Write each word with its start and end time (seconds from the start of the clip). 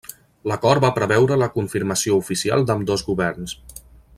L'acord 0.51 0.83
va 0.85 0.89
preveure 0.95 1.37
la 1.41 1.49
confirmació 1.57 2.17
oficial 2.23 2.67
d'ambdós 2.71 3.05
governs. 3.11 3.55